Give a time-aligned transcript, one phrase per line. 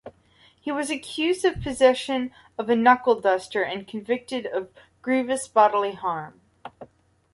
[0.59, 6.41] He was accused of possession of a knuckle-duster and convicted of grievous bodily harm.